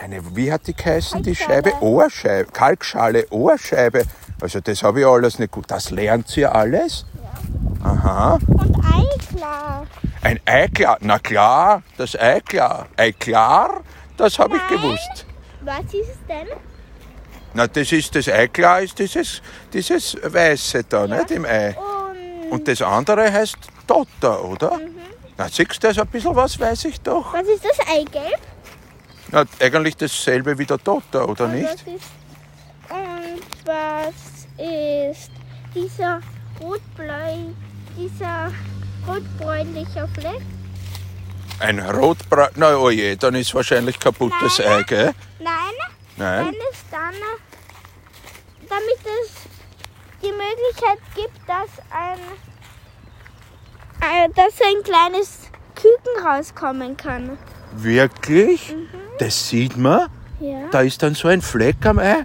eine, 0.02 0.36
wie 0.36 0.52
hat 0.52 0.66
die 0.66 0.74
geheißen, 0.74 1.22
die. 1.22 1.34
Scheibe? 1.34 1.72
Ohrscheibe, 1.80 2.50
Kalkschale, 2.52 3.26
Ohrscheibe. 3.30 4.04
Also 4.40 4.60
das 4.60 4.82
habe 4.82 5.00
ich 5.00 5.06
alles 5.06 5.38
nicht 5.38 5.52
gut. 5.52 5.64
Das 5.68 5.90
lernt 5.90 6.36
ihr 6.36 6.54
alles? 6.54 7.06
Aha. 7.82 8.38
Und 8.48 8.76
Eiklar. 8.84 9.86
Ein 10.22 10.40
Eiklar, 10.44 10.98
na 11.00 11.18
klar, 11.18 11.82
das 11.96 12.18
Eiklar. 12.18 12.86
Eiklar, 12.96 13.82
das 14.16 14.38
habe 14.38 14.56
ich 14.56 14.66
gewusst. 14.68 15.26
Was 15.62 15.84
ist 15.86 16.10
es 16.10 16.26
denn? 16.28 16.48
Na, 17.54 17.66
das 17.66 17.90
ist 17.92 18.14
das 18.14 18.28
Eiklar, 18.28 18.82
ist 18.82 18.98
dieses, 18.98 19.40
dieses 19.72 20.16
Weiße 20.22 20.84
da, 20.84 21.06
nicht 21.06 21.30
im 21.30 21.44
Ei. 21.44 21.74
Und 22.50 22.52
Und 22.52 22.68
das 22.68 22.82
andere 22.82 23.32
heißt 23.32 23.56
Dotter, 23.86 24.44
oder? 24.44 24.78
Na, 25.38 25.48
siehst 25.48 25.82
du 25.82 25.88
das 25.88 25.98
ein 25.98 26.06
bisschen 26.08 26.34
was, 26.34 26.58
weiß 26.58 26.84
ich 26.86 27.00
doch. 27.00 27.32
was 27.32 27.46
ist 27.46 27.64
das 27.64 27.78
Eigelb? 27.88 28.38
Na, 29.37 29.45
eigentlich 29.61 29.99
dasselbe 29.99 30.57
wie 30.57 30.64
der 30.64 30.78
Dotter, 30.78 31.28
oder 31.28 31.45
Und 31.45 31.57
nicht? 31.57 31.69
Was 31.69 31.83
ist, 31.83 32.11
und 32.88 33.66
was 33.66 34.14
ist 34.57 35.31
dieser 35.75 36.23
rotbläu, 36.59 37.52
dieser 37.99 38.50
rotbräunliche 39.07 40.09
Fleck? 40.14 40.40
Ein 41.59 41.81
rotbraun, 41.81 42.49
na 42.55 42.76
oh 42.78 42.88
je, 42.88 43.14
dann 43.16 43.35
ist 43.35 43.55
wahrscheinlich 43.55 44.00
kaputtes 44.00 44.59
Nein. 44.59 44.69
Ei, 44.69 44.83
gell? 44.85 45.14
Nein, 45.38 45.55
Nein? 46.16 46.47
wenn 46.47 46.55
es 46.73 46.85
dann, 46.90 47.14
damit 48.71 49.00
es 49.21 49.33
die 50.23 50.33
Möglichkeit 50.33 50.99
gibt, 51.14 51.47
dass 51.47 51.85
ein, 51.90 52.19
äh, 54.00 54.31
dass 54.35 54.55
ein 54.62 54.83
kleines 54.83 55.50
Küken 55.75 56.26
rauskommen 56.26 56.97
kann. 56.97 57.37
Wirklich? 57.75 58.75
Das 59.18 59.49
sieht 59.49 59.76
man? 59.76 60.08
Ja. 60.40 60.68
Da 60.70 60.80
ist 60.82 61.02
dann 61.02 61.14
so 61.14 61.28
ein 61.28 61.40
Fleck 61.40 61.85
am 61.87 61.99
Ei? 61.99 62.25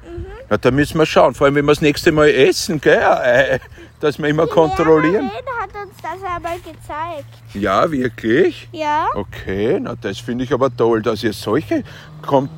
Na, 0.50 0.58
da 0.58 0.70
müssen 0.72 0.98
wir 0.98 1.06
schauen, 1.06 1.34
vor 1.34 1.46
allem 1.46 1.56
wenn 1.56 1.66
wir 1.66 1.72
das 1.72 1.82
nächste 1.82 2.12
Mal 2.12 2.30
essen, 2.30 2.82
gell, 2.82 3.02
Ei, 3.02 3.60
dass 4.02 4.20
wir 4.20 4.28
immer 4.28 4.48
kontrollieren. 4.48 5.30
Die 5.30 5.36
Lehrerin 5.36 5.62
hat 5.62 5.88
uns 5.88 5.96
das 6.02 6.36
einmal 6.36 6.58
gezeigt. 6.58 7.30
Ja, 7.54 7.90
wirklich? 7.90 8.68
Ja. 8.74 9.08
Okay, 9.16 9.80
na 9.80 9.96
das 9.96 10.20
finde 10.20 10.44
ich 10.44 10.52
aber 10.52 10.76
toll, 10.76 11.02
dass 11.02 11.24
ihr 11.24 11.34
solche 11.34 11.84
kommt. 12.22 12.50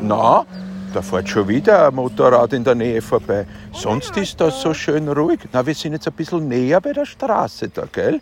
Na, 0.00 0.46
da 0.94 1.02
fährt 1.02 1.28
schon 1.28 1.48
wieder 1.48 1.88
ein 1.88 1.94
Motorrad 1.94 2.54
in 2.54 2.64
der 2.64 2.74
Nähe 2.74 3.02
vorbei. 3.02 3.46
Sonst 3.72 4.16
ist 4.16 4.40
das 4.40 4.62
so 4.62 4.72
schön 4.72 5.08
ruhig. 5.08 5.40
Na, 5.52 5.66
wir 5.66 5.74
sind 5.74 5.92
jetzt 5.92 6.06
ein 6.06 6.14
bisschen 6.14 6.48
näher 6.48 6.80
bei 6.80 6.92
der 6.94 7.04
Straße 7.04 7.68
da, 7.68 7.84
gell? 7.92 8.20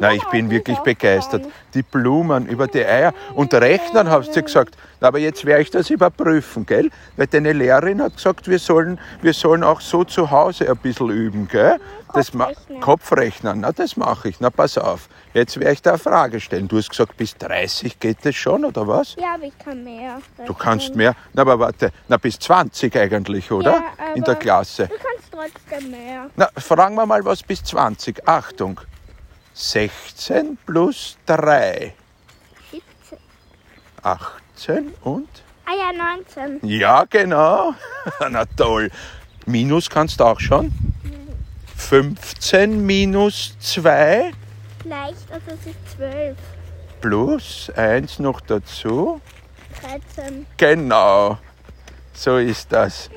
Na, 0.00 0.12
ich 0.12 0.24
bin 0.26 0.50
wirklich 0.50 0.78
begeistert. 0.78 1.46
Die 1.74 1.82
Blumen 1.82 2.46
über 2.46 2.66
die 2.66 2.84
Eier 2.84 3.12
und 3.34 3.52
Rechnen, 3.54 4.10
hast 4.10 4.34
du 4.34 4.42
gesagt. 4.42 4.76
Na, 5.00 5.08
Aber 5.08 5.18
jetzt 5.18 5.44
werde 5.44 5.62
ich 5.62 5.70
das 5.70 5.90
überprüfen, 5.90 6.66
gell? 6.66 6.90
Weil 7.16 7.26
deine 7.26 7.52
Lehrerin 7.52 8.02
hat 8.02 8.16
gesagt, 8.16 8.48
wir 8.48 8.58
sollen, 8.58 8.98
wir 9.20 9.32
sollen 9.32 9.64
auch 9.64 9.80
so 9.80 10.04
zu 10.04 10.30
Hause 10.30 10.68
ein 10.68 10.76
bisschen 10.76 11.10
üben, 11.10 11.48
gell? 11.48 11.78
Das 12.14 12.30
Kopfrechnen. 12.30 12.80
Kopfrechnen, 12.80 13.60
na 13.60 13.72
das 13.72 13.96
mache 13.96 14.28
ich. 14.28 14.38
Na 14.40 14.50
pass 14.50 14.76
auf, 14.76 15.08
jetzt 15.32 15.58
werde 15.58 15.72
ich 15.72 15.82
da 15.82 15.90
eine 15.92 15.98
Frage 15.98 16.40
stellen. 16.40 16.68
Du 16.68 16.76
hast 16.76 16.90
gesagt, 16.90 17.16
bis 17.16 17.36
30 17.38 17.98
geht 18.00 18.18
das 18.24 18.34
schon, 18.34 18.64
oder 18.66 18.86
was? 18.86 19.16
Ja, 19.16 19.34
aber 19.34 19.44
ich 19.44 19.58
kann 19.58 19.82
mehr. 19.82 20.18
Du 20.46 20.52
kannst 20.52 20.94
mehr, 20.94 21.14
na 21.32 21.42
aber 21.42 21.58
warte, 21.58 21.90
na 22.08 22.18
bis 22.18 22.38
20 22.38 22.94
eigentlich, 22.96 23.50
oder? 23.50 23.82
Ja, 23.98 24.14
In 24.14 24.24
der 24.24 24.34
Klasse. 24.36 24.88
Du 24.88 24.94
kannst 24.94 25.56
trotzdem 25.70 25.90
mehr. 25.90 26.26
Na, 26.36 26.48
fragen 26.58 26.94
wir 26.96 27.06
mal 27.06 27.24
was 27.24 27.42
bis 27.42 27.64
20. 27.64 28.28
Achtung. 28.28 28.78
16 29.54 30.58
plus 30.66 31.16
3. 31.26 31.94
17. 32.70 33.18
18 34.02 34.94
und? 35.02 35.28
Ah 35.66 35.72
ja, 35.72 35.92
19. 35.92 36.68
Ja, 36.68 37.04
genau. 37.04 37.74
Na 38.30 38.44
toll. 38.44 38.90
Minus 39.46 39.88
kannst 39.90 40.20
du 40.20 40.24
auch 40.24 40.40
schon. 40.40 40.72
15 41.76 42.84
minus 42.84 43.56
2 43.58 44.32
Leicht, 44.84 45.30
also 45.30 45.46
es 45.48 45.66
ist 45.66 45.96
12. 45.96 46.36
plus 47.00 47.70
1 47.76 48.18
noch 48.18 48.40
dazu. 48.40 49.20
13. 49.80 50.46
Genau. 50.56 51.38
So 52.12 52.38
ist 52.38 52.72
das. 52.72 53.10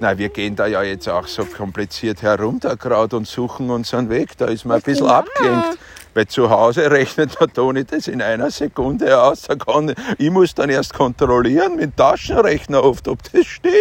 Na, 0.00 0.16
wir 0.16 0.28
gehen 0.28 0.54
da 0.54 0.66
ja 0.66 0.82
jetzt 0.82 1.08
auch 1.08 1.26
so 1.26 1.44
kompliziert 1.44 2.22
herum 2.22 2.60
da 2.60 2.74
gerade 2.74 3.16
und 3.16 3.26
suchen 3.26 3.68
unseren 3.70 4.08
Weg. 4.08 4.36
Da 4.38 4.46
ist 4.46 4.64
man 4.64 4.76
ein 4.76 4.82
bisschen 4.82 5.06
Mama? 5.06 5.18
abgelenkt. 5.18 5.78
Weil 6.14 6.28
zu 6.28 6.48
Hause 6.50 6.88
rechnet 6.90 7.40
der 7.40 7.48
Toni 7.48 7.84
das 7.84 8.06
in 8.06 8.22
einer 8.22 8.50
Sekunde 8.52 9.20
aus. 9.20 9.42
Da 9.42 9.56
kann, 9.56 9.92
ich 10.16 10.30
muss 10.30 10.54
dann 10.54 10.70
erst 10.70 10.94
kontrollieren 10.94 11.74
mit 11.74 11.84
dem 11.84 11.96
Taschenrechner 11.96 12.84
oft, 12.84 13.08
ob 13.08 13.18
das 13.32 13.44
stimmt. 13.46 13.74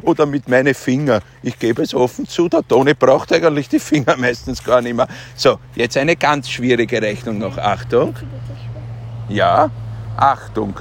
Oder 0.00 0.24
mit 0.24 0.48
meinen 0.48 0.72
Fingern. 0.72 1.20
Ich 1.42 1.58
gebe 1.58 1.82
es 1.82 1.94
offen 1.94 2.26
zu, 2.26 2.48
der 2.48 2.66
Toni 2.66 2.94
braucht 2.94 3.30
eigentlich 3.30 3.68
die 3.68 3.80
Finger 3.80 4.16
meistens 4.18 4.64
gar 4.64 4.80
nicht 4.80 4.96
mehr. 4.96 5.08
So, 5.36 5.58
jetzt 5.74 5.96
eine 5.98 6.16
ganz 6.16 6.48
schwierige 6.48 7.02
Rechnung 7.02 7.36
noch. 7.36 7.58
Achtung. 7.58 8.14
Ja, 9.28 9.70
Achtung. 10.16 10.74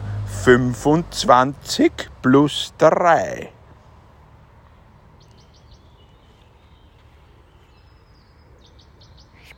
25 0.43 1.91
plus 2.21 2.73
3. 2.77 3.49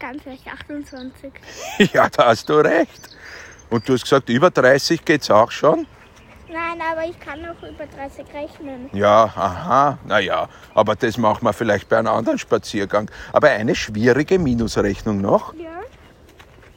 Ist 0.02 0.08
ganz 0.08 0.26
leicht 0.26 0.48
28. 0.48 1.32
Ja, 1.94 2.10
da 2.10 2.28
hast 2.28 2.50
du 2.50 2.56
recht. 2.56 3.16
Und 3.70 3.88
du 3.88 3.94
hast 3.94 4.04
gesagt, 4.04 4.30
über 4.30 4.50
30 4.50 5.06
geht's 5.06 5.30
auch 5.30 5.52
schon? 5.52 5.86
Nein, 6.52 6.82
aber 6.82 7.06
ich 7.06 7.20
kann 7.20 7.40
auch 7.46 7.62
über 7.62 7.86
30 7.86 8.26
rechnen. 8.34 8.90
Ja, 8.94 9.26
aha, 9.26 10.00
naja, 10.06 10.50
aber 10.74 10.96
das 10.96 11.18
machen 11.18 11.46
wir 11.46 11.54
vielleicht 11.54 11.88
bei 11.88 12.00
einem 12.00 12.08
anderen 12.08 12.40
Spaziergang. 12.40 13.12
Aber 13.32 13.50
eine 13.50 13.76
schwierige 13.76 14.40
Minusrechnung 14.40 15.22
noch. 15.22 15.54
Ja. 15.54 15.82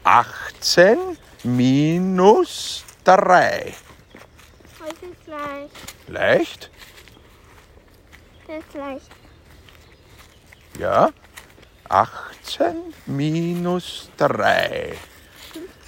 18 0.05 0.99
minus 1.45 2.85
3. 3.05 3.75
Das 4.79 4.89
ist 4.91 5.27
leicht. 5.27 6.09
Leicht? 6.09 6.71
Das 8.47 8.59
ist 8.59 8.75
leicht. 8.75 9.11
Ja. 10.79 11.11
18 11.89 12.77
minus 13.07 14.11
3. 14.17 14.95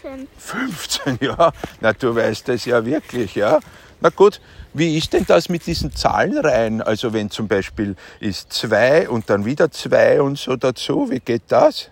15. 0.03 0.29
15, 0.39 1.19
ja. 1.21 1.53
Na, 1.81 1.93
du 1.93 2.15
weißt 2.15 2.49
es 2.51 2.65
ja 2.65 2.85
wirklich, 2.85 3.35
ja. 3.35 3.61
Na 4.01 4.11
gut, 4.11 4.41
wie 4.75 4.99
ist 4.99 5.13
denn 5.13 5.25
das 5.27 5.49
mit 5.49 5.67
diesen 5.67 5.95
Zahlenreihen? 5.95 6.83
Also 6.83 7.13
wenn 7.13 7.31
zum 7.31 7.49
Beispiel 7.49 7.97
ist 8.21 8.53
2 8.53 9.09
und 9.09 9.31
dann 9.31 9.45
wieder 9.45 9.71
2 9.71 10.21
und 10.21 10.39
so 10.39 10.57
dazu, 10.57 11.11
wie 11.11 11.21
geht 11.21 11.45
das? 11.49 11.91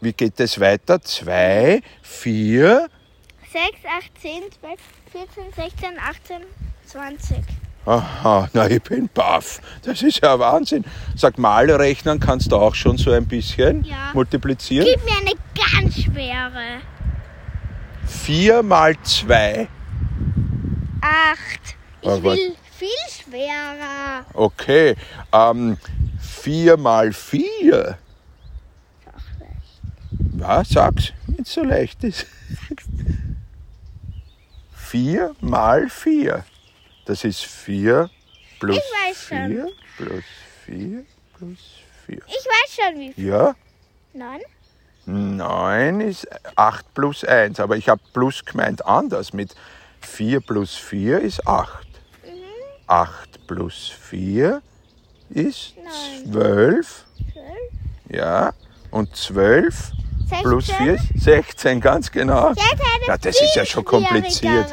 Wie 0.00 0.12
geht 0.12 0.38
es 0.38 0.60
weiter? 0.60 1.02
2, 1.02 1.82
4, 2.02 2.88
6, 3.52 3.66
8, 3.86 4.20
10, 4.20 4.42
12, 4.60 4.80
14, 5.12 5.52
16, 5.56 5.98
18, 5.98 6.42
20. 6.86 7.63
aha, 7.86 8.48
na 8.52 8.68
ich 8.68 8.82
bin 8.82 9.08
baff. 9.12 9.60
Das 9.82 10.02
ist 10.02 10.20
ja 10.22 10.38
Wahnsinn. 10.38 10.84
Sag 11.16 11.38
mal, 11.38 11.70
rechnen 11.70 12.18
kannst 12.20 12.50
du 12.52 12.56
auch 12.56 12.74
schon 12.74 12.96
so 12.98 13.12
ein 13.12 13.26
bisschen 13.26 13.84
Ja. 13.84 14.10
multiplizieren. 14.14 14.86
Gib 14.86 15.04
mir 15.04 15.16
eine 15.20 15.34
ganz 15.82 15.96
schwere. 16.00 16.80
4 18.06 18.62
mal 18.62 18.94
2. 19.02 19.68
8. 21.00 21.76
Ich 22.02 22.08
Aber- 22.08 22.22
will 22.32 22.54
viel 22.76 22.88
schwerer. 23.08 24.24
Okay, 24.34 24.94
ähm, 25.32 25.76
4 26.20 26.76
mal 26.76 27.12
4. 27.12 27.98
Was? 30.36 30.68
Sag's, 30.70 31.12
wenn 31.26 31.42
es 31.42 31.52
so 31.52 31.62
leicht 31.62 32.02
ist. 32.04 32.26
4 34.74 35.34
mal 35.40 35.88
4. 35.88 36.44
Das 37.06 37.24
ist 37.24 37.44
4 37.44 38.08
plus 38.60 38.76
Ich 38.76 38.82
weiß 38.82 39.28
schon. 39.28 39.46
4 39.46 39.68
plus 39.96 40.24
4 40.66 41.04
plus 41.36 41.58
4. 42.06 42.16
Ich 42.26 42.34
weiß 42.34 42.76
schon, 42.76 43.00
wie 43.00 43.12
viel. 43.12 43.26
Ja, 43.26 43.54
Neun? 44.12 44.40
9 45.06 46.00
ist 46.00 46.26
8 46.56 46.94
plus 46.94 47.24
1, 47.24 47.60
aber 47.60 47.76
ich 47.76 47.88
habe 47.88 48.00
plus 48.12 48.44
gemeint 48.44 48.86
anders. 48.86 49.32
Mit 49.32 49.54
4 50.00 50.40
plus 50.40 50.74
4 50.74 51.20
ist 51.20 51.46
8. 51.46 51.86
8 52.86 53.46
plus 53.46 53.92
4 54.00 54.62
ist 55.30 55.74
Neun. 55.76 56.32
12. 56.32 56.32
Zwölf? 56.32 57.04
Ja, 58.08 58.52
und 58.90 59.14
12 59.16 59.92
plus 60.42 60.66
4 60.66 60.76
Sechzehn? 60.76 61.16
ist 61.16 61.24
16, 61.24 61.80
ganz 61.80 62.10
genau. 62.10 62.52
Ja, 63.06 63.16
das 63.18 63.40
ist 63.40 63.56
ja 63.56 63.64
schon 63.64 63.84
kompliziert. 63.84 64.72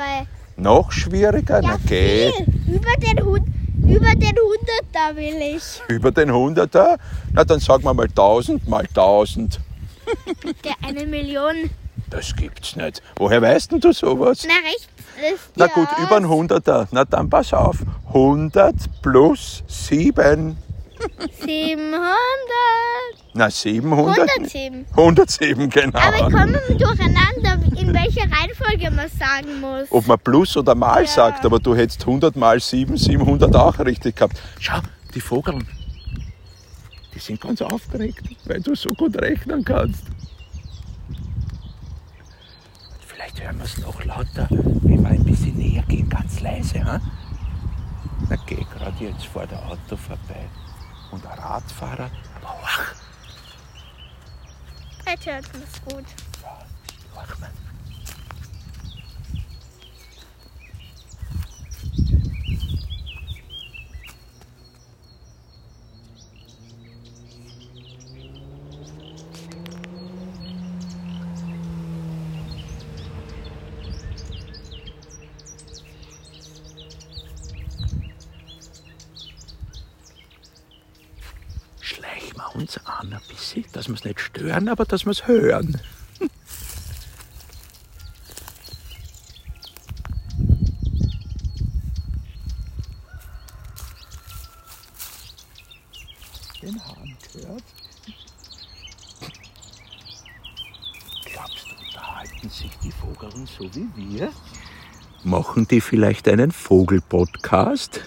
Noch 0.61 0.91
schwieriger? 0.91 1.59
Ja, 1.61 1.77
geht. 1.87 2.35
viel. 2.35 2.75
Über 2.75 2.91
den, 2.97 3.25
Hund, 3.25 3.47
über 3.83 4.13
den 4.13 4.35
Hunderter 4.37 5.15
will 5.15 5.55
ich. 5.55 5.81
Über 5.87 6.11
den 6.11 6.29
100er? 6.29 6.99
Na, 7.33 7.43
dann 7.43 7.59
sagen 7.59 7.83
wir 7.83 7.95
mal 7.95 8.05
1000 8.05 8.67
mal 8.67 8.85
1000. 8.85 9.59
Der 10.63 10.75
eine 10.87 11.07
Million. 11.07 11.71
Das 12.11 12.35
gibt's 12.35 12.75
nicht. 12.75 13.01
Woher 13.15 13.41
weißt 13.41 13.71
denn 13.71 13.79
du 13.79 13.91
sowas? 13.91 14.45
Na, 14.47 14.53
rechts 14.69 14.87
ist 15.33 15.51
Na 15.55 15.65
gut, 15.65 15.87
über 15.99 16.17
ein 16.17 16.25
100er. 16.25 16.87
Na 16.91 17.05
dann 17.05 17.27
pass 17.27 17.53
auf. 17.53 17.77
100 18.09 18.75
plus 19.01 19.63
7. 19.65 20.57
700. 21.45 22.01
Na, 23.33 23.49
700? 23.49 24.19
107. 24.19 24.85
107, 24.95 25.69
genau. 25.69 25.99
Aber 25.99 26.15
ich 26.27 26.33
komme 26.33 26.59
durcheinander, 26.77 27.79
in 27.79 27.93
welcher 27.93 28.23
Reihenfolge 28.23 28.91
man 28.91 29.07
sagen 29.09 29.61
muss. 29.61 29.87
Ob 29.91 30.07
man 30.07 30.19
plus 30.19 30.57
oder 30.57 30.75
mal 30.75 31.01
Ja. 31.03 31.07
sagt, 31.07 31.45
aber 31.45 31.59
du 31.59 31.75
hättest 31.75 32.01
100 32.05 32.35
mal 32.35 32.59
7, 32.59 32.97
700 32.97 33.55
auch 33.55 33.79
richtig 33.79 34.15
gehabt. 34.17 34.39
Schau, 34.59 34.79
die 35.15 35.21
Vogeln, 35.21 35.65
die 37.15 37.19
sind 37.19 37.39
ganz 37.39 37.61
aufgeregt, 37.61 38.21
weil 38.45 38.59
du 38.61 38.75
so 38.75 38.89
gut 38.89 39.15
rechnen 39.21 39.63
kannst. 39.63 40.03
Vielleicht 43.07 43.41
hören 43.41 43.57
wir 43.57 43.65
es 43.65 43.77
noch 43.77 44.03
lauter, 44.03 44.47
wenn 44.49 45.03
wir 45.03 45.09
ein 45.09 45.23
bisschen 45.23 45.57
näher 45.57 45.83
gehen, 45.87 46.09
ganz 46.09 46.41
leise. 46.41 46.83
Ha? 46.83 46.99
Na, 48.29 48.35
geh 48.45 48.55
gerade 48.55 49.03
jetzt 49.03 49.25
vor 49.25 49.45
der 49.47 49.59
Auto 49.65 49.95
vorbei. 49.95 50.47
Und 51.11 51.25
ein 51.25 51.39
Radfahrer, 51.39 52.09
aber 52.37 52.61
wach, 52.61 52.95
hört 55.25 55.53
man 55.53 55.63
es 55.63 55.81
gut. 55.83 56.05
wach 57.13 57.37
mal. 57.39 57.51
Schleichen 81.81 82.37
wir 82.37 82.40
uns 82.55 82.77
an 82.85 83.13
ein 83.13 83.21
bisschen, 83.27 83.65
dass 83.73 83.87
wir 83.87 83.95
es 83.95 84.03
nicht 84.03 84.19
stören, 84.19 84.69
aber 84.69 84.85
dass 84.85 85.05
wir 85.05 85.11
es 85.11 85.27
hören. 85.27 85.79
Den 96.61 96.79
Hahn 96.85 97.17
gehört. 97.33 97.63
Glaubst 101.25 101.65
du, 101.65 101.85
unterhalten 101.87 102.49
sich 102.49 102.71
die 102.83 102.91
Vogeln 102.91 103.47
so 103.47 103.69
wie 103.73 103.87
wir? 103.95 104.31
Machen 105.23 105.67
die 105.67 105.81
vielleicht 105.81 106.27
einen 106.27 106.51
Vogelpodcast? 106.51 108.01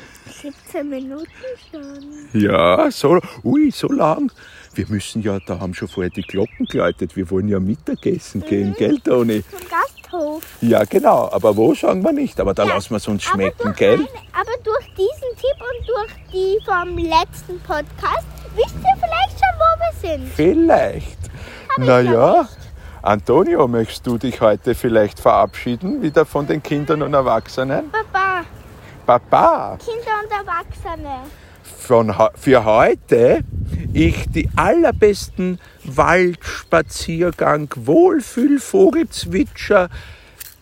17 0.74 0.88
Minuten 0.88 1.26
schon. 1.70 2.40
Ja, 2.40 2.90
so, 2.90 3.20
ui, 3.44 3.70
so 3.70 3.88
lang. 3.88 4.30
Wir 4.74 4.86
müssen 4.88 5.22
ja, 5.22 5.38
da 5.46 5.60
haben 5.60 5.72
schon 5.72 5.86
vorher 5.88 6.10
die 6.10 6.22
Glocken 6.22 6.66
geläutet. 6.66 7.14
Wir 7.14 7.30
wollen 7.30 7.46
ja 7.48 7.60
Mittagessen 7.60 8.40
gehen, 8.44 8.74
gell, 8.76 8.98
Toni? 8.98 9.44
Zum 9.48 9.60
Gasthof. 9.68 10.42
Ja, 10.60 10.82
genau. 10.84 11.30
Aber 11.30 11.56
wo 11.56 11.74
sagen 11.74 12.02
wir 12.02 12.12
nicht? 12.12 12.40
Aber 12.40 12.54
da 12.54 12.64
Ja, 12.64 12.74
lassen 12.74 12.90
wir 12.90 12.96
es 12.96 13.06
uns 13.06 13.24
Aber 13.26 13.34
schmecken, 13.34 13.62
durch, 13.62 13.76
gell? 13.76 13.94
eine, 13.94 14.08
aber 14.32 14.52
durch 14.64 14.86
diesen 14.96 15.36
Tipp 15.36 15.58
und 15.60 15.88
durch 15.88 16.32
die 16.32 16.58
vom 16.64 16.98
letzten 16.98 17.60
Podcast 17.60 18.26
wisst 18.56 18.74
ihr 18.74 18.96
vielleicht 18.96 19.38
schon, 19.38 19.54
wo 19.58 20.08
wir 20.08 20.18
sind. 20.18 20.28
Vielleicht. 20.34 21.18
Na 21.78 22.00
ja. 22.00 22.48
Antonio, 23.02 23.68
möchtest 23.68 24.06
du 24.06 24.16
dich 24.16 24.40
heute 24.40 24.74
vielleicht 24.74 25.20
verabschieden, 25.20 26.00
wieder 26.02 26.24
von 26.24 26.46
den 26.46 26.62
Kindern 26.62 27.02
und 27.02 27.12
Erwachsenen? 27.12 27.90
Papa, 29.06 29.18
Papa, 29.18 29.76
Kinder 29.78 30.20
und 30.22 30.30
Erwachsene. 30.32 31.24
von, 31.62 32.14
für 32.36 32.64
heute 32.64 33.44
ich 33.92 34.26
die 34.30 34.48
allerbesten 34.56 35.60
Waldspaziergang, 35.84 37.68
Wohlfühlvogelzwitscher, 37.76 39.88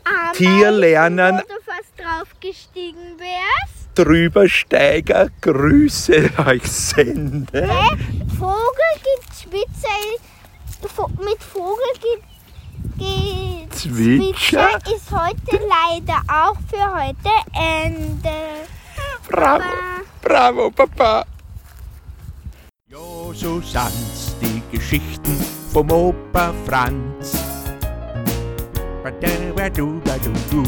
Am 0.05 0.33
Tierlernen. 0.35 1.37
meisten, 1.37 1.48
Wo 1.48 1.55
du 1.55 1.61
fast 1.64 1.92
draufgestiegen 1.96 3.18
wärst. 3.18 3.88
Drübersteiger, 3.94 5.28
Grüße 5.40 6.31
euch 6.46 6.64
sende. 6.64 7.62
Hä? 7.68 7.96
Vogelgezwitscher 8.38 10.18
Vo 10.96 11.09
mit 11.24 11.40
Vogelgezwitscher 11.42 12.26
Zwitscher? 13.83 14.79
ist 14.95 15.11
heute 15.11 15.59
leider 15.66 16.23
auch 16.29 16.57
für 16.71 16.87
heute 16.95 17.31
Ende. 17.53 18.68
Bravo, 19.29 19.64
bravo, 20.21 20.71
Papa. 20.71 21.25
Jo, 22.87 23.33
so 23.35 23.61
sind's 23.61 24.37
die 24.40 24.62
Geschichten 24.71 25.37
vom 25.73 25.90
Opa 25.90 26.55
Franz. 26.64 27.33
Badu, 29.03 29.53
badu, 29.57 30.01
badu, 30.05 30.31
du. 30.49 30.62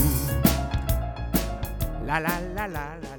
La 2.04 2.18
la 2.18 2.40
la 2.56 2.66
la 2.66 2.66
la 2.66 3.08
la. 3.10 3.13